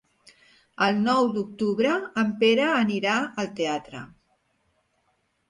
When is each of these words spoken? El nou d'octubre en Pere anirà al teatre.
El 0.85 0.95
nou 1.07 1.29
d'octubre 1.35 1.91
en 2.23 2.33
Pere 2.41 2.65
anirà 2.71 3.19
al 3.45 3.53
teatre. 3.61 4.03